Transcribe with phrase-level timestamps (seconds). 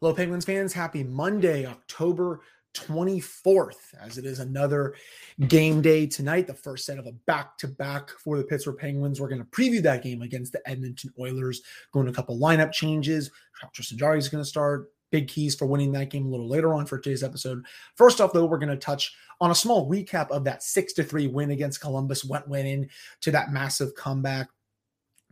[0.00, 0.72] Hello, Penguins fans.
[0.72, 4.94] Happy Monday, October 24th, as it is another
[5.48, 9.20] game day tonight, the first set of a back to back for the Pittsburgh Penguins.
[9.20, 13.32] We're going to preview that game against the Edmonton Oilers, going a couple lineup changes.
[13.72, 14.92] Tristan Jarry is going to start.
[15.10, 17.66] Big keys for winning that game a little later on for today's episode.
[17.96, 21.02] First off, though, we're going to touch on a small recap of that six to
[21.02, 22.24] three win against Columbus.
[22.24, 22.88] Went went in
[23.22, 24.46] to that massive comeback.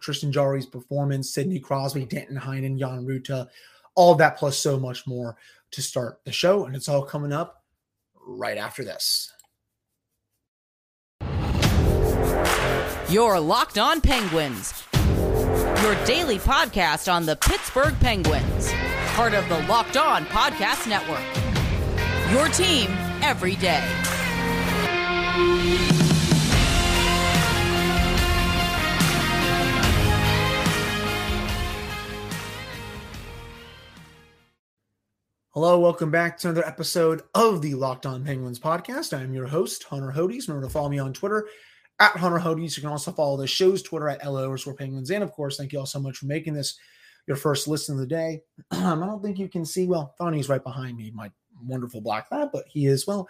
[0.00, 3.48] Tristan Jarry's performance, Sidney Crosby, Danton Heinen, Jan Rutta,
[3.96, 5.36] all that plus so much more
[5.73, 6.64] to start the show.
[6.64, 7.64] And it's all coming up
[8.27, 9.32] right after this.
[13.09, 18.72] Your Locked On Penguins, your daily podcast on the Pittsburgh Penguins,
[19.14, 21.22] part of the Locked On Podcast Network.
[22.33, 22.91] Your team
[23.22, 23.84] every day.
[35.56, 39.19] Hello, welcome back to another episode of the Locked On Penguins podcast.
[39.19, 40.48] I'm your host, Hunter Hodes.
[40.48, 41.48] Remember to follow me on Twitter
[41.98, 42.77] at Hunter Hodes.
[42.77, 45.11] You can also follow the show's Twitter at LO or Penguins.
[45.11, 46.78] And of course, thank you all so much for making this
[47.27, 48.42] your first listen of the day.
[48.70, 51.30] I don't think you can see, well, Thawnee's right behind me, my
[51.64, 53.27] wonderful black lab, but he is, well,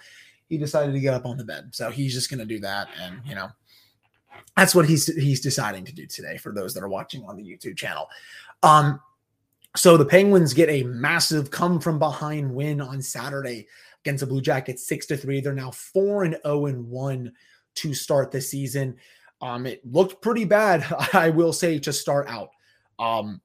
[0.48, 1.76] he decided to get up on the bed.
[1.76, 2.88] So he's just going to do that.
[3.00, 3.50] And, you know,
[4.56, 7.44] that's what he's he's deciding to do today for those that are watching on the
[7.44, 8.08] YouTube channel.
[8.64, 9.00] Um,
[9.76, 13.66] so the Penguins get a massive come from behind win on Saturday
[14.04, 15.40] against the Blue Jackets, six to three.
[15.40, 17.32] They're now four and zero oh and one
[17.76, 18.96] to start the season.
[19.40, 22.50] Um, it looked pretty bad, I will say, to start out.
[22.98, 23.40] Um,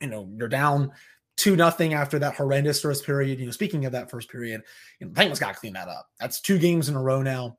[0.00, 0.92] you know, you're down
[1.36, 3.38] two nothing after that horrendous first period.
[3.38, 4.62] You know, speaking of that first period,
[5.00, 6.08] you know, Penguins got to clean that up.
[6.20, 7.58] That's two games in a row now.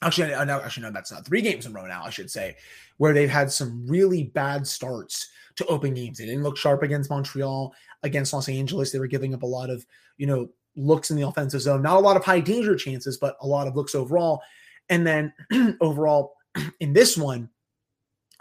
[0.00, 2.04] Actually, no, actually, no, that's not three games in a row now.
[2.04, 2.56] I should say,
[2.98, 6.18] where they've had some really bad starts to open games.
[6.18, 8.92] They didn't look sharp against Montreal, against Los Angeles.
[8.92, 9.84] They were giving up a lot of,
[10.16, 11.82] you know, looks in the offensive zone.
[11.82, 14.40] Not a lot of high danger chances, but a lot of looks overall.
[14.88, 15.32] And then
[15.80, 16.34] overall
[16.80, 17.50] in this one,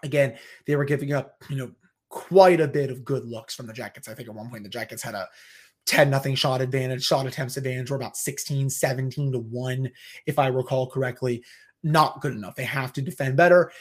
[0.03, 1.71] again, they were giving up, you know,
[2.09, 4.07] quite a bit of good looks from the Jackets.
[4.07, 5.27] I think at one point the Jackets had a
[5.87, 9.89] 10 nothing shot advantage, shot attempts advantage, or about 16, 17 to 1,
[10.27, 11.43] if I recall correctly.
[11.81, 12.55] Not good enough.
[12.55, 13.71] They have to defend better.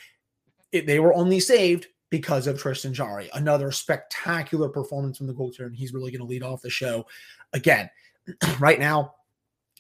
[0.73, 3.29] It, they were only saved because of Tristan Jarry.
[3.35, 7.07] Another spectacular performance from the goaltender, and he's really going to lead off the show.
[7.53, 7.91] Again,
[8.61, 9.15] right now,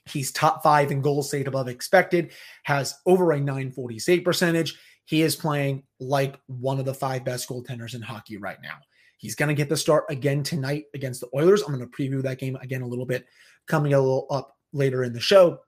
[0.07, 2.33] he's top five in goals saved above expected,
[2.65, 4.79] has over a 940 save percentage.
[5.05, 8.75] He is playing like one of the five best goaltenders in hockey right now.
[9.19, 11.63] He's going to get the start again tonight against the Oilers.
[11.63, 13.25] I'm going to preview that game again a little bit
[13.67, 15.61] coming a little up later in the show.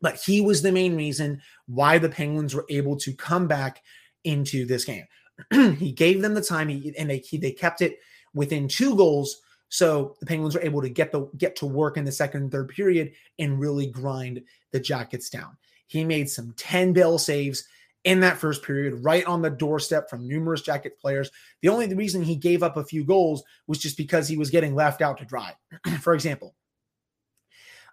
[0.00, 3.82] But he was the main reason why the Penguins were able to come back
[4.24, 5.04] into this game.
[5.78, 7.98] he gave them the time, he, and they he, they kept it
[8.34, 9.40] within two goals.
[9.68, 12.52] So the Penguins were able to get the get to work in the second and
[12.52, 15.56] third period and really grind the Jackets down.
[15.86, 17.64] He made some 10 bill saves
[18.04, 21.30] in that first period, right on the doorstep from numerous Jacket players.
[21.60, 24.74] The only reason he gave up a few goals was just because he was getting
[24.74, 25.54] left out to dry.
[26.00, 26.54] For example,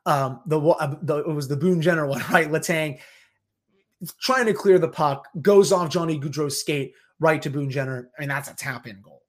[0.05, 2.49] um, the, uh, the it was the Boone Jenner one, right?
[2.49, 2.99] Letang
[4.19, 8.09] trying to clear the puck, goes off Johnny Gaudreau's skate, right to Boone Jenner.
[8.17, 9.21] I mean, that's a tap in goal.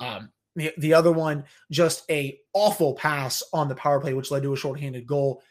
[0.00, 4.42] Um, the, the other one, just a awful pass on the power play, which led
[4.42, 5.42] to a shorthanded goal.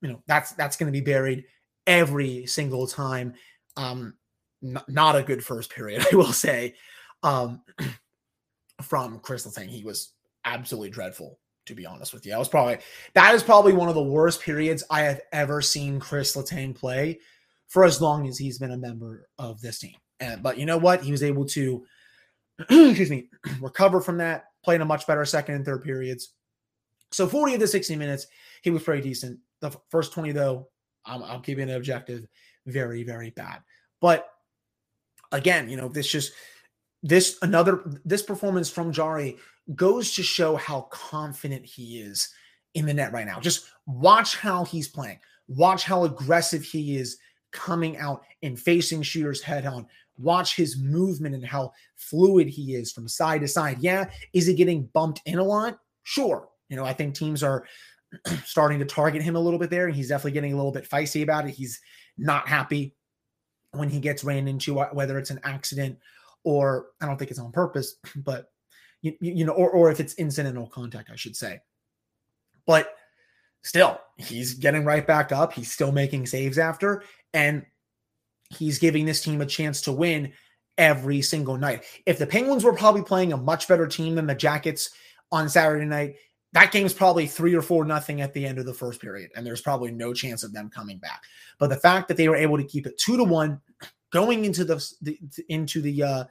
[0.00, 1.44] You know, that's that's going to be buried
[1.86, 3.34] every single time.
[3.76, 4.14] Um,
[4.62, 6.74] n- not a good first period, I will say.
[7.22, 7.62] Um,
[8.82, 10.12] from Chris saying he was
[10.44, 11.38] absolutely dreadful.
[11.66, 12.78] To be honest with you, I was probably
[13.14, 17.18] that is probably one of the worst periods I have ever seen Kris Letang play
[17.66, 19.96] for as long as he's been a member of this team.
[20.20, 21.02] And, but you know what?
[21.02, 21.84] He was able to,
[22.58, 23.28] excuse me,
[23.60, 26.32] recover from that, playing a much better second and third periods.
[27.12, 28.26] So 40 of the 60 minutes,
[28.62, 29.38] he was pretty decent.
[29.60, 30.68] The first 20, though,
[31.04, 32.26] I'm, I'm keeping it objective,
[32.66, 33.60] very, very bad.
[34.00, 34.28] But
[35.32, 36.32] again, you know, this just,
[37.02, 39.36] this another, this performance from Jarry
[39.74, 42.28] goes to show how confident he is
[42.74, 43.40] in the net right now.
[43.40, 45.18] Just watch how he's playing.
[45.48, 47.18] Watch how aggressive he is
[47.52, 49.86] coming out and facing shooters head on,
[50.18, 53.78] watch his movement and how fluid he is from side to side.
[53.80, 55.78] Yeah, is he getting bumped in a lot?
[56.04, 56.48] Sure.
[56.68, 57.64] You know, I think teams are
[58.44, 60.88] starting to target him a little bit there, and he's definitely getting a little bit
[60.88, 61.54] feisty about it.
[61.54, 61.80] He's
[62.16, 62.94] not happy
[63.72, 65.98] when he gets ran into, uh, whether it's an accident
[66.44, 68.46] or I don't think it's on purpose, but
[69.02, 71.60] you, you know, or or if it's incidental contact, I should say.
[72.66, 72.94] But
[73.62, 75.52] still, he's getting right back up.
[75.52, 77.02] He's still making saves after,
[77.34, 77.64] and
[78.50, 80.32] he's giving this team a chance to win
[80.78, 81.84] every single night.
[82.04, 84.90] If the Penguins were probably playing a much better team than the Jackets
[85.32, 86.16] on Saturday night,
[86.52, 89.46] that game's probably three or four nothing at the end of the first period, and
[89.46, 91.22] there's probably no chance of them coming back.
[91.58, 93.60] But the fact that they were able to keep it two to one
[94.12, 96.24] going into the, the into the uh,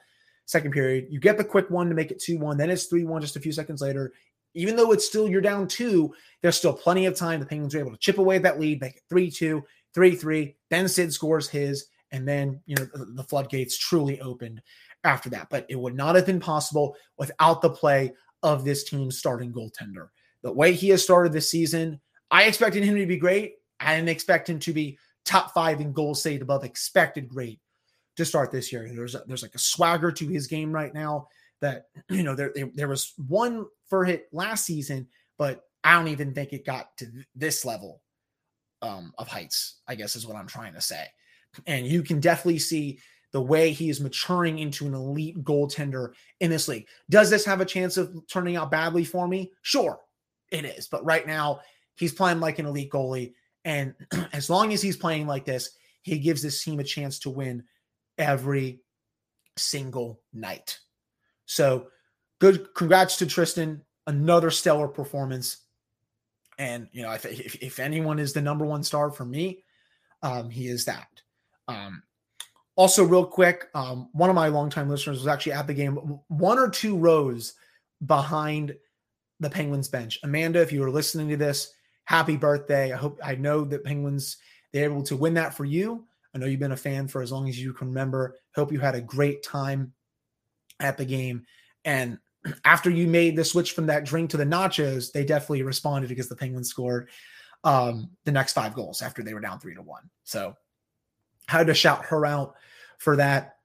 [0.45, 3.03] second period, you get the quick one to make it two one, then it's three
[3.03, 4.13] one just a few seconds later.
[4.55, 7.39] Even though it's still you're down two, there's still plenty of time.
[7.39, 9.63] The Penguins are able to chip away that lead, make it three two,
[9.93, 10.55] three three.
[10.69, 14.61] Then Sid scores his, and then you know the, the floodgates truly opened
[15.03, 15.49] after that.
[15.49, 18.13] But it would not have been possible without the play
[18.43, 20.09] of this team's starting goaltender.
[20.41, 21.99] The way he has started this season,
[22.29, 23.55] I expected him to be great.
[23.79, 27.59] I didn't expect him to be top five in goal saved above expected great
[28.15, 28.89] to start this year.
[28.93, 31.27] There's a, there's like a swagger to his game right now
[31.61, 35.07] that you know there there was one for hit last season,
[35.37, 38.01] but I don't even think it got to this level
[38.81, 39.81] um, of heights.
[39.87, 41.05] I guess is what I'm trying to say,
[41.67, 42.99] and you can definitely see
[43.31, 46.87] the way he is maturing into an elite goaltender in this league.
[47.09, 49.51] Does this have a chance of turning out badly for me?
[49.61, 49.99] Sure,
[50.51, 50.87] it is.
[50.87, 51.59] But right now,
[51.95, 53.33] he's playing like an elite goalie.
[53.65, 53.93] And
[54.33, 55.71] as long as he's playing like this,
[56.01, 57.63] he gives this team a chance to win
[58.17, 58.81] every
[59.57, 60.79] single night.
[61.45, 61.87] So
[62.39, 62.73] good.
[62.73, 63.81] Congrats to Tristan.
[64.07, 65.57] Another stellar performance.
[66.57, 69.63] And, you know, if, if, if anyone is the number one star for me,
[70.21, 71.07] um, he is that.
[71.67, 72.03] Um,
[72.75, 76.59] also, real quick, um, one of my longtime listeners was actually at the game, one
[76.59, 77.53] or two rows
[78.05, 78.75] behind
[79.39, 80.19] the Penguins bench.
[80.23, 81.73] Amanda, if you were listening to this,
[82.03, 82.91] happy birthday.
[82.91, 84.37] I hope I know that Penguins
[84.75, 86.05] they're able to win that for you.
[86.33, 88.35] I know you've been a fan for as long as you can remember.
[88.55, 89.93] Hope you had a great time
[90.81, 91.45] at the game.
[91.85, 92.19] And
[92.65, 96.27] after you made the switch from that drink to the nachos, they definitely responded because
[96.27, 97.09] the Penguins scored
[97.63, 100.09] um, the next five goals after they were down three to one.
[100.25, 100.55] So
[101.47, 102.55] had to shout her out
[102.97, 103.57] for that.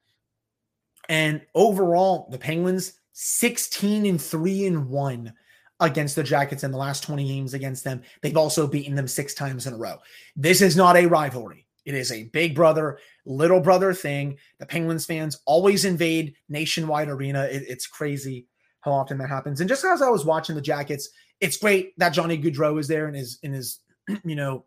[1.09, 5.33] And overall, the Penguins 16 and 3 and 1
[5.81, 8.03] against the Jackets in the last 20 games against them.
[8.23, 9.99] They've also beaten them six times in a row.
[10.37, 11.67] This is not a rivalry.
[11.85, 14.37] It is a big brother, little brother thing.
[14.59, 17.45] The Penguins fans always invade Nationwide Arena.
[17.45, 18.47] It, it's crazy
[18.81, 19.61] how often that happens.
[19.61, 21.09] And just as I was watching the Jackets,
[21.41, 23.81] it's great that Johnny Gaudreau is there in his in his,
[24.25, 24.67] you know,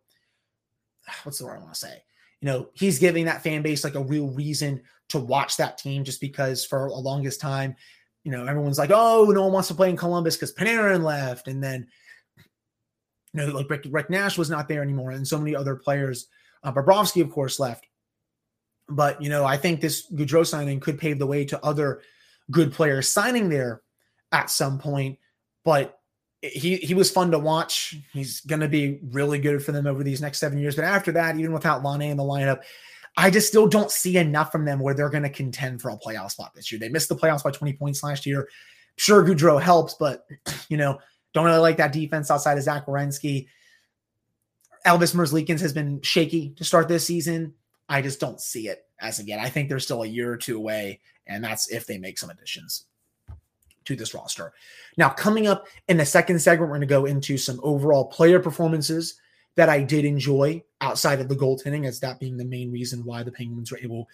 [1.23, 2.03] what's the word I want to say?
[2.43, 6.03] You know, he's giving that fan base like a real reason to watch that team
[6.03, 7.75] just because for a longest time
[8.23, 11.47] you know, everyone's like, oh, no one wants to play in Columbus because Panarin left.
[11.47, 11.87] And then,
[13.33, 15.11] you know, like Rick, Rick, Nash was not there anymore.
[15.11, 16.27] And so many other players.
[16.63, 17.85] Uh, Bobrovsky, of course, left.
[18.87, 22.01] But, you know, I think this Gaudreau signing could pave the way to other
[22.49, 23.81] good players signing there
[24.31, 25.19] at some point.
[25.65, 25.97] But
[26.43, 27.95] he he was fun to watch.
[28.11, 30.75] He's going to be really good for them over these next seven years.
[30.75, 32.61] But after that, even without Laine in the lineup,
[33.15, 35.97] I just still don't see enough from them where they're going to contend for a
[35.97, 36.79] playoff spot this year.
[36.79, 38.49] They missed the playoffs by 20 points last year.
[38.97, 40.25] Sure, Gaudreau helps, but
[40.69, 40.99] you know,
[41.33, 43.47] don't really like that defense outside of Zach Werenski.
[44.85, 47.53] Elvis Merzlikins has been shaky to start this season.
[47.87, 49.39] I just don't see it as again.
[49.39, 52.29] I think they're still a year or two away, and that's if they make some
[52.29, 52.85] additions
[53.85, 54.53] to this roster.
[54.97, 58.39] Now, coming up in the second segment, we're going to go into some overall player
[58.39, 59.15] performances
[59.55, 63.23] that I did enjoy outside of the goaltending, as that being the main reason why
[63.23, 64.07] the Penguins were able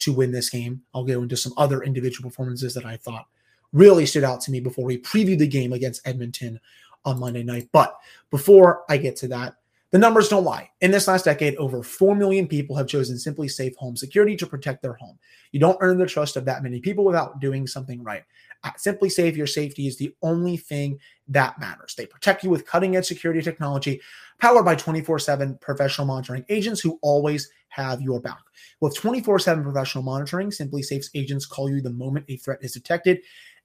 [0.00, 0.82] to win this game.
[0.94, 3.26] I'll go into some other individual performances that I thought
[3.72, 6.60] really stood out to me before we preview the game against Edmonton
[7.04, 7.68] on Monday night.
[7.72, 7.96] But
[8.30, 9.54] before I get to that,
[9.90, 10.70] the numbers don't lie.
[10.80, 14.82] In this last decade, over 4 million people have chosen SimpliSafe Home Security to protect
[14.82, 15.18] their home.
[15.52, 18.24] You don't earn the trust of that many people without doing something right.
[18.64, 21.94] Uh, At SimpliSafe, your safety is the only thing that matters.
[21.94, 24.00] They protect you with cutting edge security technology
[24.40, 28.42] powered by 24 7 professional monitoring agents who always have your back.
[28.80, 33.20] With 24 7 professional monitoring, SimpliSafe's agents call you the moment a threat is detected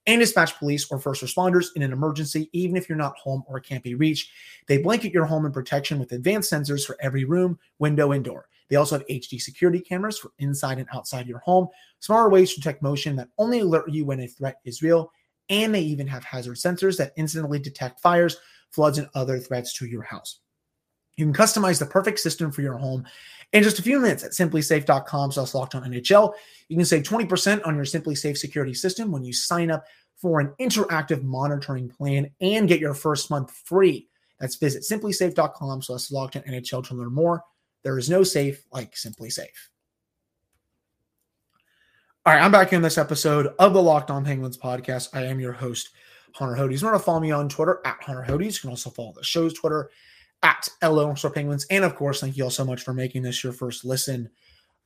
[0.08, 3.60] and dispatch police or first responders in an emergency, even if you're not home or
[3.60, 4.32] can't be reached.
[4.68, 8.49] They blanket your home in protection with advanced sensors for every room, window, and door.
[8.70, 11.68] They also have HD security cameras for inside and outside your home,
[12.00, 15.12] smarter ways to detect motion that only alert you when a threat is real,
[15.50, 18.38] and they even have hazard sensors that instantly detect fires,
[18.72, 20.40] floods, and other threats to your house.
[21.16, 23.06] You can customize the perfect system for your home
[23.52, 26.34] in just a few minutes at simplisafe.com slash locked on NHL.
[26.70, 29.84] You can save 20% on your SimpliSafe security system when you sign up
[30.16, 34.08] for an interactive monitoring plan and get your first month free.
[34.40, 37.44] That's visit simplisafe.com slash locked on NHL to learn more.
[37.84, 39.48] There is no safe like SimpliSafe.
[42.26, 45.10] All right, I'm back in this episode of the Locked On Penguins podcast.
[45.14, 45.90] I am your host,
[46.34, 46.82] Hunter Hodes.
[46.82, 48.56] Remember to follow me on Twitter at Hunter Hodes.
[48.56, 49.90] You can also follow the show's Twitter
[50.44, 51.66] at LO Penguins.
[51.70, 54.30] And of course, thank you all so much for making this your first listen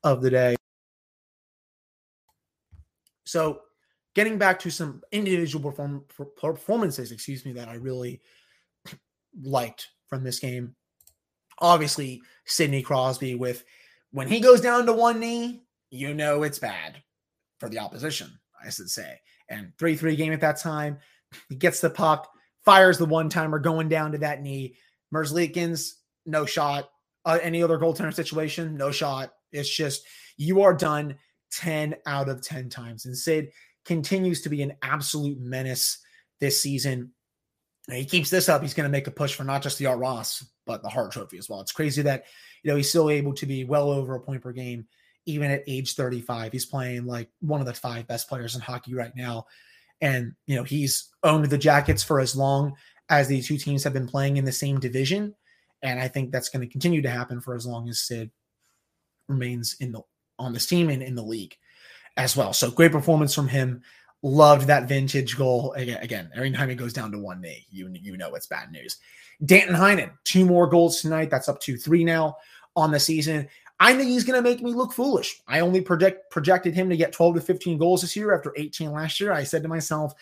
[0.03, 0.55] of the day.
[3.25, 3.61] So,
[4.13, 6.05] getting back to some individual perform-
[6.37, 8.21] performances, excuse me, that I really
[9.41, 10.75] liked from this game.
[11.59, 13.63] Obviously, Sidney Crosby with
[14.11, 17.01] when he goes down to one knee, you know it's bad
[17.59, 18.31] for the opposition,
[18.63, 19.19] I should say.
[19.49, 20.99] And 3 3 game at that time,
[21.49, 22.29] he gets the puck,
[22.63, 24.75] fires the one timer going down to that knee.
[25.13, 25.93] Merzlikins,
[26.25, 26.89] no shot.
[27.25, 29.31] Uh, any other goaltender situation, no shot.
[29.51, 30.03] It's just
[30.37, 31.15] you are done
[31.53, 33.05] 10 out of 10 times.
[33.05, 33.49] And Sid
[33.85, 35.99] continues to be an absolute menace
[36.39, 37.11] this season.
[37.89, 39.99] He keeps this up, he's going to make a push for not just the Art
[39.99, 41.61] Ross, but the Hart Trophy as well.
[41.61, 42.25] It's crazy that
[42.63, 44.87] you know he's still able to be well over a point per game,
[45.25, 46.51] even at age 35.
[46.51, 49.45] He's playing like one of the five best players in hockey right now.
[50.01, 52.73] And you know, he's owned the Jackets for as long
[53.09, 55.35] as these two teams have been playing in the same division.
[55.81, 58.31] And I think that's going to continue to happen for as long as Sid
[59.27, 60.01] remains in the
[60.39, 61.55] on this team and in the league
[62.17, 62.53] as well.
[62.53, 63.81] So great performance from him.
[64.23, 65.73] Loved that vintage goal.
[65.73, 68.71] Again, again, every time it goes down to one knee, you you know it's bad
[68.71, 68.97] news.
[69.45, 71.29] Danton Heinen, two more goals tonight.
[71.29, 72.37] That's up to three now
[72.75, 73.47] on the season.
[73.79, 75.41] I think he's going to make me look foolish.
[75.47, 78.91] I only project projected him to get 12 to 15 goals this year after 18
[78.91, 79.33] last year.
[79.33, 80.13] I said to myself,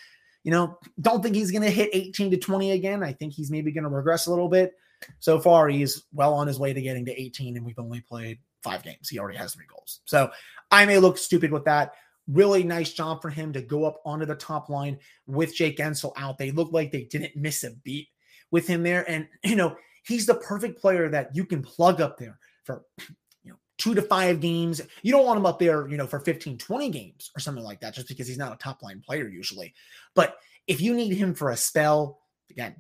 [0.44, 3.04] you know, don't think he's going to hit 18 to 20 again.
[3.04, 4.74] I think he's maybe going to regress a little bit.
[5.20, 8.40] So far, he's well on his way to getting to 18, and we've only played
[8.64, 9.10] five games.
[9.10, 10.02] He already has three goals.
[10.06, 10.32] So
[10.72, 11.94] I may look stupid with that.
[12.32, 14.98] Really nice job for him to go up onto the top line
[15.28, 16.38] with Jake Guentzel out.
[16.38, 18.08] They look like they didn't miss a beat
[18.52, 19.10] with him there.
[19.10, 22.84] And, you know, he's the perfect player that you can plug up there for,
[23.44, 24.82] you know, two to five games.
[25.02, 27.82] You don't want him up there, you know, for 15, 20 games or something like
[27.82, 29.74] that, just because he's not a top line player usually.
[30.16, 30.36] But
[30.68, 32.20] if you need him for a spell,
[32.50, 32.76] again,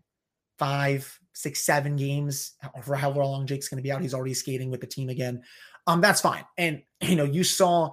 [0.59, 2.53] five, six, seven games,
[2.83, 5.43] for however long Jake's going to be out, he's already skating with the team again
[5.87, 6.45] um, that's fine.
[6.57, 7.91] And you know, you saw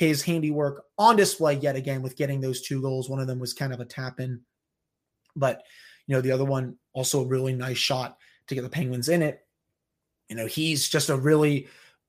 [0.00, 3.10] his handiwork on display yet again with getting those two goals.
[3.10, 4.40] One of them was kind of a tap in,
[5.36, 5.62] but
[6.06, 8.16] you know, the other one also a really nice shot
[8.46, 9.46] to get the Penguins in it.
[10.30, 11.68] You know, he's just a really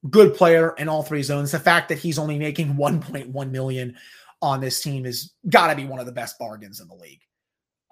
[0.09, 1.51] good player in all three zones.
[1.51, 3.97] The fact that he's only making 1.1 million
[4.41, 7.21] on this team is got to be one of the best bargains in the league.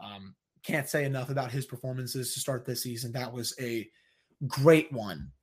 [0.02, 3.12] Um, can't say enough about his performances to start this season.
[3.12, 3.90] That was a
[4.48, 5.34] great one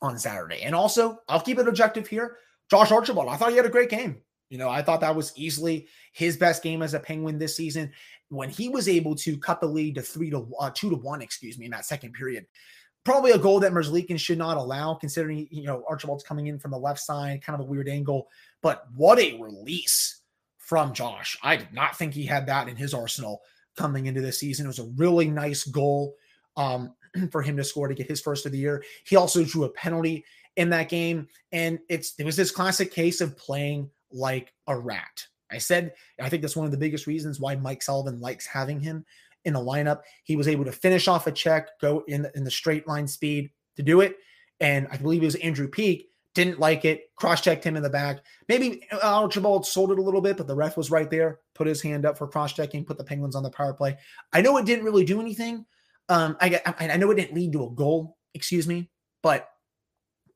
[0.00, 0.62] on Saturday.
[0.62, 2.38] And also, I'll keep it objective here.
[2.70, 4.22] Josh Archibald, I thought he had a great game.
[4.50, 7.92] You know, I thought that was easily his best game as a Penguin this season
[8.28, 11.20] when he was able to cut the lead to three to uh, two to one,
[11.20, 12.46] excuse me, in that second period.
[13.04, 16.70] Probably a goal that Merzlikins should not allow, considering you know Archibald's coming in from
[16.70, 18.28] the left side, kind of a weird angle.
[18.62, 20.22] But what a release
[20.56, 21.36] from Josh!
[21.42, 23.40] I did not think he had that in his arsenal
[23.76, 24.66] coming into this season.
[24.66, 26.14] It was a really nice goal.
[26.56, 26.94] Um,
[27.30, 28.84] for him to score to get his first of the year.
[29.06, 30.24] He also drew a penalty
[30.58, 35.26] in that game, and it's it was this classic case of playing like a rat.
[35.50, 38.80] I said I think that's one of the biggest reasons why Mike Sullivan likes having
[38.80, 39.06] him
[39.44, 40.00] in the lineup.
[40.24, 43.06] He was able to finish off a check, go in the, in the straight line
[43.06, 44.16] speed to do it,
[44.58, 47.90] and I believe it was Andrew Peeke didn't like it, cross checked him in the
[47.90, 48.18] back.
[48.48, 51.82] Maybe Archibald sold it a little bit, but the ref was right there, put his
[51.82, 53.96] hand up for cross checking, put the Penguins on the power play.
[54.32, 55.64] I know it didn't really do anything,
[56.08, 58.90] um, I, I know it didn't lead to a goal, excuse me,
[59.22, 59.48] but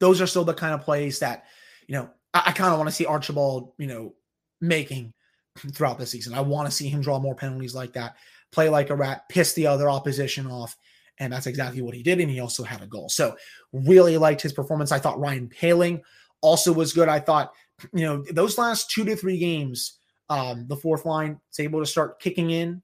[0.02, 1.44] those are still the kind of plays that,
[1.86, 4.14] you know, I, I kind of want to see Archibald, you know,
[4.60, 5.14] making
[5.72, 6.34] throughout the season.
[6.34, 8.16] I want to see him draw more penalties like that,
[8.50, 10.76] play like a rat, piss the other opposition off.
[11.20, 12.18] And that's exactly what he did.
[12.18, 13.08] And he also had a goal.
[13.10, 13.36] So
[13.72, 14.90] really liked his performance.
[14.90, 16.02] I thought Ryan Poehling
[16.40, 17.08] also was good.
[17.08, 17.52] I thought,
[17.92, 19.98] you know, those last two to three games,
[20.30, 22.82] um, the fourth line is able to start kicking in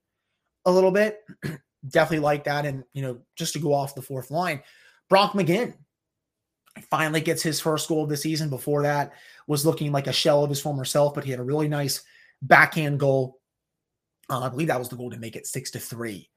[0.67, 1.19] a little bit.
[1.89, 2.65] definitely like that.
[2.65, 4.63] And, you know, just to go off the fourth line,
[5.09, 5.75] Brock McGinn
[6.91, 8.49] finally gets his first goal of the season.
[8.49, 9.13] Before that,
[9.47, 12.03] was looking like a shell of his former self, but he had a really nice
[12.43, 13.41] backhand goal.
[14.31, 16.31] Uh, I believe that was the goal to make it six to three.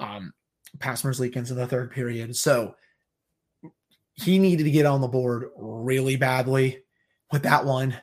[0.00, 0.32] Um,
[0.78, 2.36] past Merzlikins in the third period.
[2.36, 2.74] So
[4.14, 6.80] he needed to get on the board really badly
[7.32, 7.96] with that one.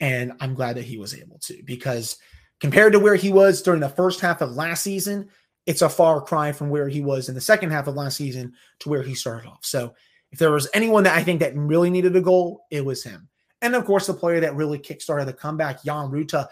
[0.00, 2.18] And I'm glad that he was able to because
[2.60, 5.28] compared to where he was during the first half of last season,
[5.66, 8.52] it's a far cry from where he was in the second half of last season
[8.80, 9.64] to where he started off.
[9.64, 9.94] So
[10.34, 13.28] if there was anyone that I think that really needed a goal, it was him.
[13.62, 16.48] And of course, the player that really kickstarted the comeback, Jan Rutta,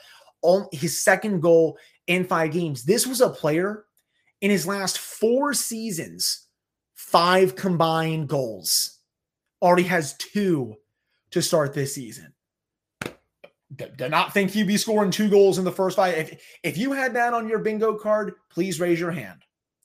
[0.71, 2.85] his second goal in five games.
[2.85, 3.87] This was a player
[4.41, 6.47] in his last four seasons,
[6.95, 9.01] five combined goals.
[9.61, 10.77] Already has two
[11.33, 12.33] to start this season
[13.75, 16.17] Do not think he'd be scoring two goals in the first five.
[16.17, 19.43] If, if you had that on your bingo card, please raise your hand.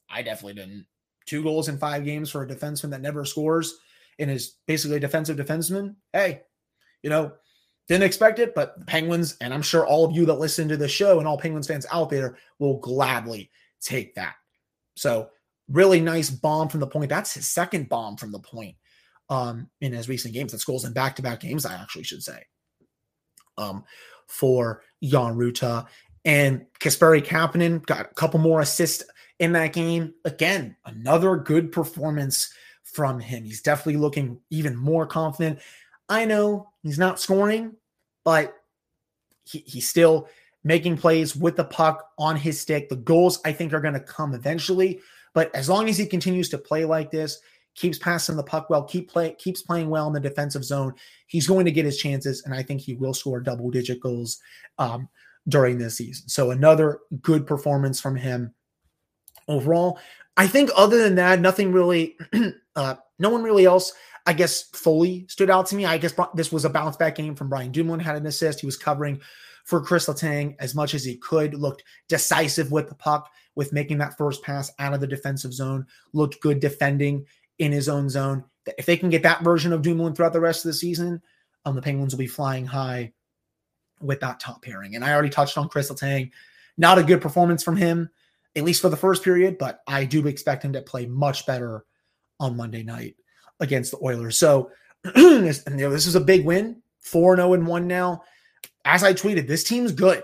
[0.07, 0.85] I definitely didn't.
[1.25, 3.79] Two goals in five games for a defenseman that never scores
[4.19, 5.95] and is basically a defensive defenseman.
[6.13, 6.41] Hey,
[7.03, 7.33] you know,
[7.87, 10.77] didn't expect it, but the Penguins, and I'm sure all of you that listen to
[10.77, 13.49] the show and all Penguins fans out there will gladly
[13.81, 14.35] take that.
[14.95, 15.29] So
[15.69, 17.09] really nice bomb from the point.
[17.09, 18.75] That's his second bomb from the point
[19.29, 20.51] um, in his recent games.
[20.51, 22.43] That's goals in back to back games, I actually should say,
[23.57, 23.83] um,
[24.27, 25.87] for Jan Rutta.
[26.25, 29.03] And Kasperi Kapanen got a couple more assists
[29.39, 30.13] in that game.
[30.25, 32.51] Again, another good performance
[32.93, 33.43] from him.
[33.43, 35.59] He's definitely looking even more confident.
[36.09, 37.75] I know he's not scoring,
[38.23, 38.55] but
[39.45, 40.27] he, he's still
[40.63, 42.89] making plays with the puck on his stick.
[42.89, 44.99] The goals, I think, are going to come eventually.
[45.33, 47.39] But as long as he continues to play like this,
[47.75, 50.93] keeps passing the puck well, keep play, keeps playing well in the defensive zone,
[51.27, 54.39] he's going to get his chances, and I think he will score double digit goals
[54.79, 55.07] um,
[55.47, 56.27] during this season.
[56.27, 58.53] So another good performance from him
[59.47, 59.99] overall.
[60.35, 62.17] I think other than that, nothing really,
[62.77, 63.91] uh, no one really else,
[64.25, 65.85] I guess, fully stood out to me.
[65.85, 68.61] I guess this was a bounce back game from Brian Dumoulin, had an assist.
[68.61, 69.19] He was covering
[69.65, 73.97] for Kris Letang as much as he could, looked decisive with the puck, with making
[73.97, 77.25] that first pass out of the defensive zone, looked good defending
[77.57, 78.43] in his own zone.
[78.77, 81.21] If they can get that version of Dumoulin throughout the rest of the season,
[81.65, 83.11] um, the Penguins will be flying high
[83.99, 84.95] with that top pairing.
[84.95, 86.31] And I already touched on Kris Letang.
[86.77, 88.09] Not a good performance from him,
[88.55, 91.85] at least for the first period, but I do expect him to play much better
[92.39, 93.15] on Monday night
[93.59, 94.37] against the Oilers.
[94.37, 94.71] So
[95.03, 98.23] this, you know, this is a big win, 4 0 and 1 now
[98.87, 100.23] as I tweeted, this team's good.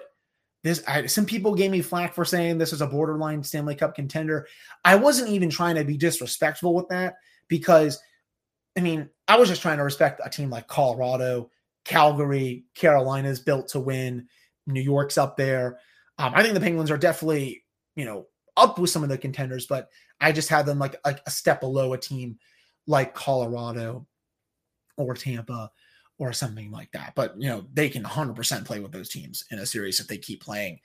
[0.64, 3.94] This I, some people gave me flack for saying this is a borderline Stanley Cup
[3.94, 4.48] contender.
[4.86, 7.16] I wasn't even trying to be disrespectful with that
[7.50, 8.00] because,
[8.78, 11.52] I mean, I was just trying to respect a team like Colorado,
[11.84, 14.28] Calgary, Carolina's built to win.
[14.66, 15.80] New York's up there.
[16.18, 17.66] Um, I think the Penguins are definitely,
[17.98, 19.90] you know, up with some of the contenders, but
[20.22, 22.38] I just have them like a, a step below a team
[22.88, 24.06] like Colorado
[24.98, 25.72] or Tampa
[26.20, 27.14] or something like that.
[27.16, 30.18] But you know, they can 100% play with those teams in a series if they
[30.18, 30.80] keep playing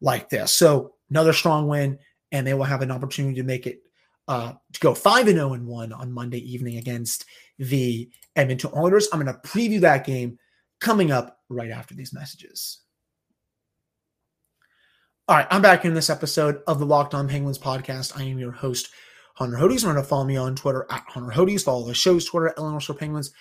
[0.00, 0.52] like this.
[0.52, 1.98] So another strong win,
[2.32, 3.80] and they will have an opportunity to make it
[4.28, 7.24] uh, to go five and zero oh and one on Monday evening against
[7.58, 9.08] the Edmonton Oilers.
[9.12, 10.38] I'm going to preview that game
[10.80, 12.80] coming up right after these messages.
[15.28, 18.16] All right, I'm back in this episode of the Locked On Penguins podcast.
[18.16, 18.90] I am your host,
[19.34, 19.82] Hunter Hodes.
[19.82, 21.64] Remember to follow me on Twitter at Hunter Hodes.
[21.64, 23.32] Follow the show's Twitter at Illinois Penguins.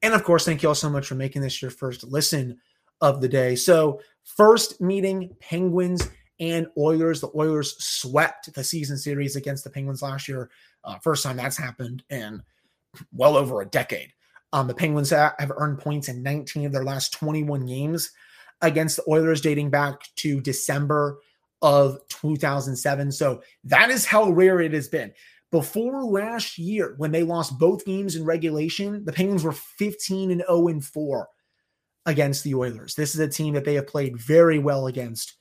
[0.00, 2.58] And of course, thank you all so much for making this your first listen
[3.02, 3.56] of the day.
[3.56, 6.08] So, first meeting Penguins
[6.40, 7.20] and Oilers.
[7.20, 10.48] The Oilers swept the season series against the Penguins last year.
[10.82, 12.42] Uh, first time that's happened in
[13.12, 14.14] well over a decade.
[14.54, 18.12] Um, the Penguins have earned points in 19 of their last 21 games
[18.62, 21.18] against the Oilers, dating back to December
[21.62, 23.12] of 2007.
[23.12, 25.12] So that is how rare it has been.
[25.50, 30.42] Before last year, when they lost both games in regulation, the Penguins were 15 and
[30.48, 31.28] 0 and 4
[32.06, 32.94] against the Oilers.
[32.94, 35.34] This is a team that they have played very well against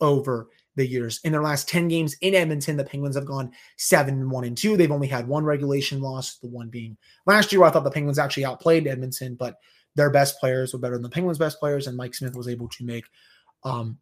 [0.00, 1.20] over the years.
[1.24, 4.56] In their last 10 games in Edmonton, the Penguins have gone 7 and 1 and
[4.56, 4.76] 2.
[4.76, 6.96] They've only had one regulation loss, the one being
[7.26, 7.62] last year.
[7.62, 9.56] I thought the Penguins actually outplayed Edmonton, but
[9.94, 12.68] their best players were better than the Penguins' best players, and Mike Smith was able
[12.68, 13.04] to make
[13.64, 13.98] um,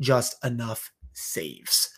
[0.00, 1.90] just enough saves.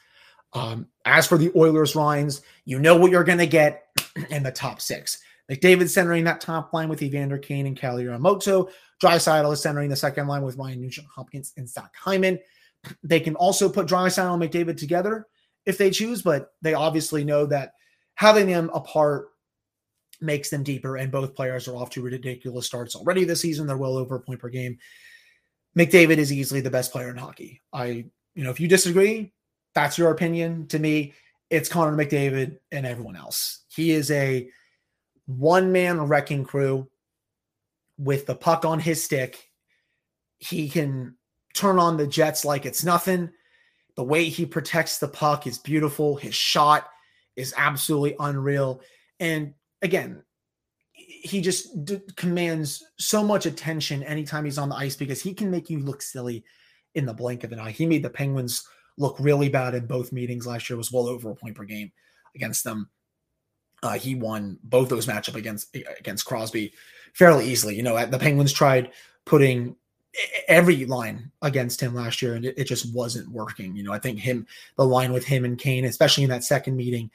[0.52, 3.84] Um, as for the Oilers lines, you know what you're going to get
[4.30, 5.18] in the top six.
[5.50, 8.70] McDavid centering that top line with Evander Kane and Kailer Yamamoto.
[9.02, 12.38] Draisaitl is centering the second line with Ryan Nugent Hopkins and Zach Hyman.
[13.02, 15.26] They can also put Draisaitl and McDavid together
[15.64, 17.72] if they choose, but they obviously know that
[18.14, 19.26] having them apart
[20.20, 23.66] makes them deeper, and both players are off to ridiculous starts already this season.
[23.66, 24.78] They're well over a point per game.
[25.76, 27.60] McDavid is easily the best player in hockey.
[27.72, 29.32] I, you know, if you disagree,
[29.74, 30.66] that's your opinion.
[30.68, 31.12] To me,
[31.50, 33.64] it's Connor McDavid and everyone else.
[33.68, 34.48] He is a
[35.26, 36.88] one man wrecking crew
[37.98, 39.50] with the puck on his stick.
[40.38, 41.16] He can
[41.54, 43.30] turn on the Jets like it's nothing.
[43.96, 46.16] The way he protects the puck is beautiful.
[46.16, 46.88] His shot
[47.36, 48.80] is absolutely unreal.
[49.20, 50.22] And again,
[51.22, 55.50] he just d- commands so much attention anytime he's on the ice because he can
[55.50, 56.44] make you look silly
[56.94, 57.70] in the blink of an eye.
[57.70, 58.66] He made the Penguins
[58.98, 60.76] look really bad in both meetings last year.
[60.76, 61.92] Was well over a point per game
[62.34, 62.88] against them.
[63.82, 66.72] Uh, he won both those matchup against against Crosby
[67.12, 67.76] fairly easily.
[67.76, 68.90] You know, the Penguins tried
[69.24, 69.76] putting
[70.48, 73.76] every line against him last year, and it, it, just wasn't working.
[73.76, 76.76] You know, I think him the line with him and Kane, especially in that second
[76.76, 77.10] meeting,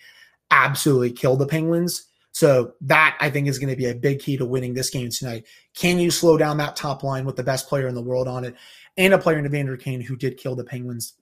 [0.52, 2.06] absolutely killed the Penguins.
[2.34, 5.10] So that I think is going to be a big key to winning this game
[5.10, 5.46] tonight.
[5.76, 8.46] Can you slow down that top line with the best player in the world on
[8.46, 8.56] it,
[8.98, 11.14] and a player in Evander Kane who did kill the Penguins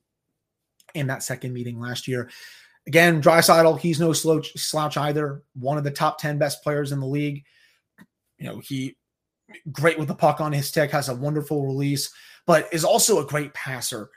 [0.94, 2.30] in that second meeting last year.
[2.88, 5.44] Again, Draisaitl, he's no slouch either.
[5.54, 7.44] One of the top 10 best players in the league.
[8.38, 8.96] You know, he
[9.72, 12.12] great with the puck on his stick, has a wonderful release,
[12.46, 14.10] but is also a great passer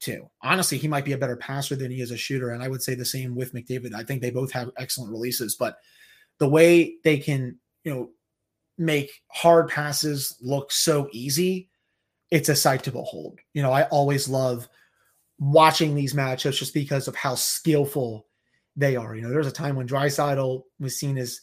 [0.00, 0.28] too.
[0.42, 2.50] Honestly, he might be a better passer than he is a shooter.
[2.50, 3.92] And I would say the same with McDavid.
[3.94, 5.76] I think they both have excellent releases, but
[6.38, 8.10] the way they can, you know,
[8.76, 11.68] make hard passes look so easy,
[12.30, 13.38] it's a sight to behold.
[13.54, 14.68] You know, I always love
[15.38, 18.26] watching these matchups just because of how skillful
[18.76, 19.14] they are.
[19.14, 21.40] You know, there's a time when Draisaitl was seen as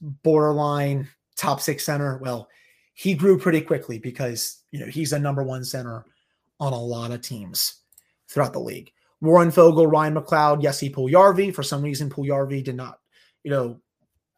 [0.00, 2.18] borderline top six center.
[2.18, 2.48] Well,
[2.94, 6.04] he grew pretty quickly because you know he's a number one center
[6.60, 7.82] on a lot of teams
[8.28, 8.90] throughout the league.
[9.20, 11.54] Warren Foegele, Ryan McLeod, Jesse Puljujarvi.
[11.54, 12.98] For some reason, Puljujarvi did not,
[13.44, 13.80] you know,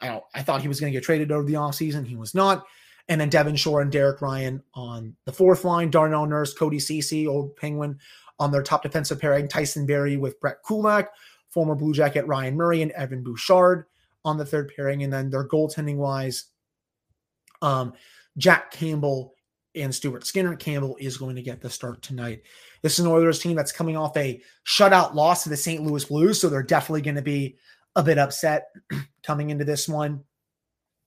[0.00, 2.06] I I thought he was going to get traded over the offseason.
[2.06, 2.64] He was not.
[3.08, 7.26] And then Devin Shore and Derek Ryan on the fourth line, Darnell Nurse, Cody Ceci,
[7.26, 7.98] old Penguin
[8.38, 11.10] on their top defensive pairing, Tyson Barrie with Brett Kulak,
[11.48, 13.86] former Blue Jacket Ryan Murray, and Evan Bouchard
[14.24, 15.02] on the third pairing.
[15.02, 16.44] And then their goaltending wise,
[17.62, 17.94] um,
[18.36, 19.34] Jack Campbell
[19.74, 20.54] and Stuart Skinner.
[20.56, 22.42] Campbell is going to get the start tonight.
[22.82, 25.82] This is an Oilers team that's coming off a shutout loss to the St.
[25.82, 27.56] Louis Blues, so they're definitely going to be
[27.98, 28.68] a bit upset
[29.22, 30.24] coming into this one.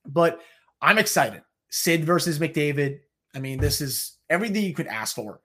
[0.06, 0.40] But
[0.82, 1.42] I'm excited.
[1.72, 3.00] Sid versus McDavid.
[3.34, 5.40] I mean, this is everything you could ask for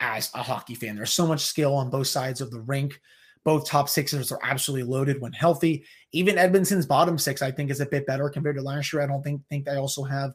[0.00, 0.96] as a hockey fan.
[0.96, 3.00] There's so much skill on both sides of the rink.
[3.44, 5.84] Both top sixers are absolutely loaded when healthy.
[6.12, 9.02] Even Edmonton's bottom six, I think, is a bit better compared to last year.
[9.02, 10.32] I don't think think they also have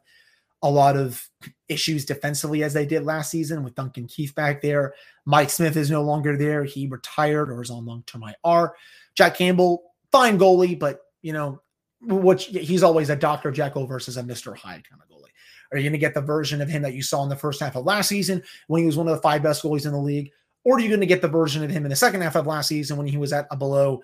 [0.64, 1.24] a lot of
[1.70, 4.94] issues defensively as they did last season with Duncan Keith back there.
[5.26, 6.64] Mike Smith is no longer there.
[6.64, 8.74] He retired or is on long term IR.
[9.16, 11.62] Jack Campbell, fine goalie, but you know,
[12.02, 13.52] which he's always a Dr.
[13.52, 14.56] Jekyll versus a Mr.
[14.56, 15.32] Hyde kind of goalie.
[15.72, 17.60] Are you going to get the version of him that you saw in the first
[17.60, 19.98] half of last season when he was one of the five best goalies in the
[19.98, 20.32] league?
[20.64, 22.48] Or are you going to get the version of him in the second half of
[22.48, 24.02] last season when he was at a below,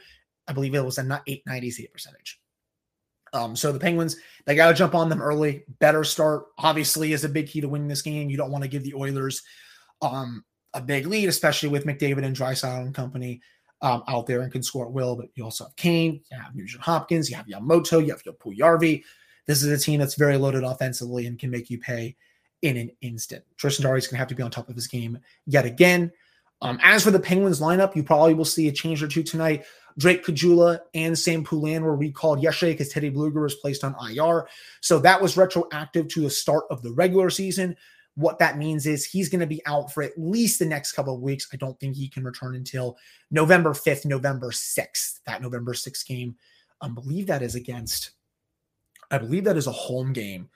[0.48, 2.40] I believe it was a 890 save percentage?
[3.34, 5.64] Um, so the Penguins, they got to jump on them early.
[5.80, 8.30] Better start, obviously, is a big key to winning this game.
[8.30, 9.42] You don't want to give the Oilers
[10.02, 13.42] um, a big lead, especially with McDavid and Draisaitl and company
[13.84, 15.16] um, out there and can score at will.
[15.16, 19.04] But you also have Kane, you have Nugent Hopkins, you have Yamamoto, you have Puljujarvi.
[19.46, 22.16] This is a team that's very loaded offensively and can make you pay
[22.62, 23.44] in an instant.
[23.58, 26.12] Tristan is going to have to be on top of his game yet again.
[26.62, 29.66] Um, as for the Penguins lineup, you probably will see a change or two tonight.
[29.98, 34.48] Drake Caggiula and Sam Poulin were recalled yesterday because Teddy Blueger was placed on IR.
[34.80, 37.76] So that was retroactive to the start of the regular season.
[38.16, 41.16] What that means is he's going to be out for at least the next couple
[41.16, 41.48] of weeks.
[41.52, 42.98] I don't think he can return until
[43.32, 45.20] November 5th, November 6th.
[45.26, 46.36] That November 6th game,
[46.82, 48.12] I believe that is against,
[49.10, 50.50] I believe that is a home game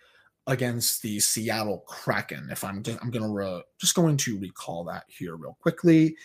[0.45, 2.47] against the Seattle Kraken.
[2.51, 6.15] If I'm, I'm going to re, just going to recall that here real quickly.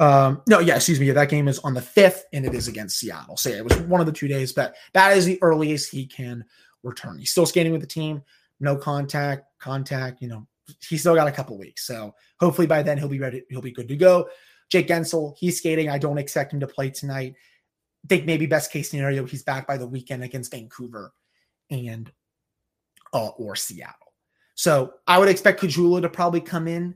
[0.00, 1.10] Um, no, yeah, excuse me.
[1.10, 3.36] That game is on the fifth, and it is against Seattle.
[3.36, 6.06] So yeah, it was one of the two days, but that is the earliest he
[6.06, 6.44] can
[6.82, 7.18] return.
[7.18, 8.22] He's still skating with the team,
[8.60, 10.22] no contact, contact.
[10.22, 10.46] You know,
[10.88, 11.86] he's still got a couple weeks.
[11.86, 13.42] So hopefully by then he'll be ready.
[13.50, 14.28] He'll be good to go.
[14.70, 15.88] Jake Guentzel, he's skating.
[15.88, 17.34] I don't expect him to play tonight.
[18.08, 21.12] Think maybe best case scenario, he's back by the weekend against Vancouver
[21.70, 22.10] and
[23.12, 24.12] uh, or Seattle.
[24.54, 26.94] So I would expect Caggiula to probably come in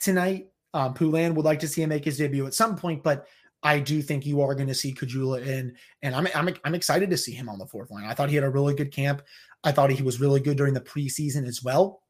[0.00, 0.48] tonight.
[0.74, 3.26] Um, Poulin would like to see him make his debut at some point, but
[3.62, 7.08] I do think you are going to see Caggiula in, and I'm, I'm I'm excited
[7.10, 8.04] to see him on the fourth line.
[8.04, 9.22] I thought he had a really good camp.
[9.62, 12.02] I thought he was really good during the preseason as well.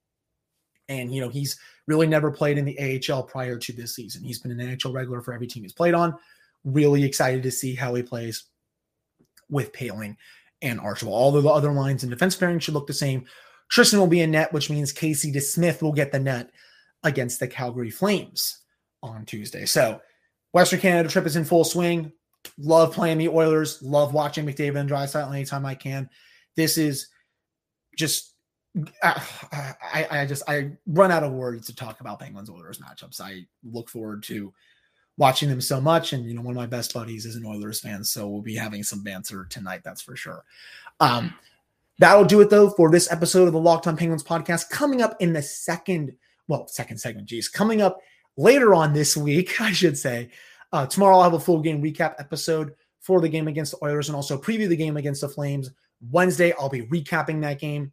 [0.88, 4.22] And you know he's really never played in the AHL prior to this season.
[4.22, 6.14] He's been an NHL regular for every team he's played on.
[6.64, 8.44] Really excited to see how he plays
[9.50, 10.16] with Poehling
[10.62, 11.14] and Archibald.
[11.14, 13.24] All of the other lines and defense pairing should look the same.
[13.70, 16.50] Tristan will be in net, which means Casey DeSmith will get the net
[17.02, 18.60] against the Calgary Flames
[19.02, 19.66] on Tuesday.
[19.66, 20.00] So,
[20.52, 22.12] Western Canada trip is in full swing.
[22.58, 23.82] Love playing the Oilers.
[23.82, 26.08] Love watching McDavid and Draisaitl anytime I can.
[26.56, 27.08] This is
[27.96, 28.33] just
[29.02, 29.20] uh,
[29.82, 33.20] I, I just I run out of words to talk about Penguins Oilers matchups.
[33.20, 34.52] I look forward to
[35.16, 37.80] watching them so much, and you know one of my best buddies is an Oilers
[37.80, 39.82] fan, so we'll be having some banter tonight.
[39.84, 40.44] That's for sure.
[41.00, 41.34] Um,
[41.98, 44.70] that'll do it though for this episode of the Locked On Penguins podcast.
[44.70, 46.16] Coming up in the second
[46.48, 47.98] well, second segment, geez, coming up
[48.36, 50.30] later on this week, I should say.
[50.72, 54.08] Uh, tomorrow I'll have a full game recap episode for the game against the Oilers
[54.08, 55.70] and also preview the game against the Flames.
[56.10, 57.92] Wednesday, I'll be recapping that game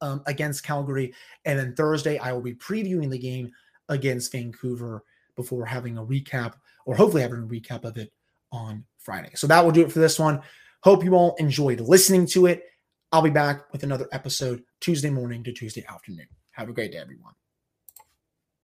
[0.00, 1.14] um, against Calgary.
[1.44, 3.50] And then Thursday, I will be previewing the game
[3.88, 5.04] against Vancouver
[5.36, 6.54] before having a recap
[6.86, 8.12] or hopefully having a recap of it
[8.52, 9.30] on Friday.
[9.34, 10.42] So that will do it for this one.
[10.82, 12.64] Hope you all enjoyed listening to it.
[13.10, 16.28] I'll be back with another episode Tuesday morning to Tuesday afternoon.
[16.52, 17.34] Have a great day, everyone.